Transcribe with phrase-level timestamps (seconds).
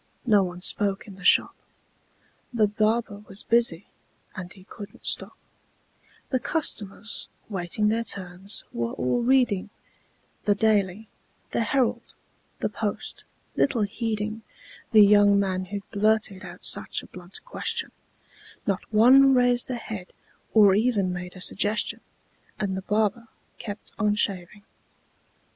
[0.25, 1.53] No one spoke in the shop:
[2.51, 3.85] The barber was busy,
[4.35, 5.37] and he couldn't stop;
[6.31, 9.69] The customers, waiting their turns, were all reading
[10.45, 11.07] The "Daily,"
[11.51, 12.15] the "Herald,"
[12.61, 13.25] the "Post,"
[13.55, 14.41] little heeding
[14.91, 17.91] The young man who blurted out such a blunt question;
[18.65, 20.13] Not one raised a head,
[20.55, 22.01] or even made a suggestion;
[22.59, 23.27] And the barber
[23.59, 24.63] kept on shaving.